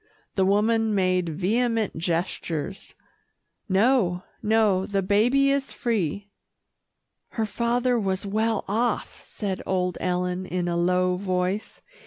The 0.33 0.47
woman 0.47 0.95
made 0.95 1.29
vehement 1.29 1.95
gestures, 1.95 2.95
"No, 3.69 4.23
no, 4.41 4.87
the 4.87 5.03
baby 5.03 5.51
is 5.51 5.71
free." 5.71 6.31
"Her 7.37 7.45
father 7.45 7.99
was 7.99 8.25
well 8.25 8.65
off," 8.67 9.21
said 9.23 9.61
old 9.67 9.99
Ellen 10.01 10.47
in 10.47 10.67
a 10.67 10.75
low 10.75 11.17
voice. 11.17 11.83